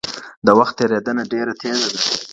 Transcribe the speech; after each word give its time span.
د 0.45 0.47
وخت 0.59 0.73
تېرېدنه 0.79 1.23
ډېره 1.31 1.53
تېزه 1.61 1.87
ده. 1.93 1.99